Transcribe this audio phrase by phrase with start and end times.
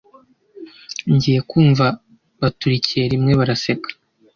[1.13, 1.85] ngiye kumva
[2.41, 3.89] baturikiye rimwe baraseka